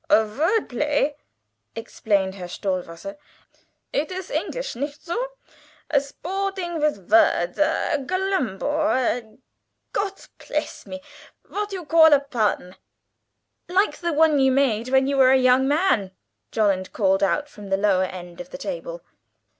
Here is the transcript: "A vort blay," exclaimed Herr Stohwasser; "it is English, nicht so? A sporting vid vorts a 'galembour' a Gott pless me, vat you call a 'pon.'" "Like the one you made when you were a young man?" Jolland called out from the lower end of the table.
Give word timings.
"A 0.09 0.25
vort 0.25 0.67
blay," 0.69 1.15
exclaimed 1.75 2.33
Herr 2.33 2.47
Stohwasser; 2.47 3.17
"it 3.93 4.11
is 4.11 4.31
English, 4.31 4.75
nicht 4.75 5.05
so? 5.05 5.27
A 5.91 6.01
sporting 6.01 6.81
vid 6.81 7.07
vorts 7.07 7.59
a 7.59 8.03
'galembour' 8.03 8.95
a 8.95 9.37
Gott 9.93 10.27
pless 10.39 10.87
me, 10.87 11.03
vat 11.45 11.71
you 11.71 11.85
call 11.85 12.13
a 12.13 12.19
'pon.'" 12.19 12.77
"Like 13.69 13.97
the 13.97 14.11
one 14.11 14.39
you 14.39 14.51
made 14.51 14.89
when 14.89 15.05
you 15.05 15.17
were 15.17 15.29
a 15.33 15.37
young 15.37 15.67
man?" 15.67 16.09
Jolland 16.51 16.93
called 16.93 17.21
out 17.21 17.47
from 17.47 17.69
the 17.69 17.77
lower 17.77 18.05
end 18.05 18.41
of 18.41 18.49
the 18.49 18.57
table. 18.57 19.03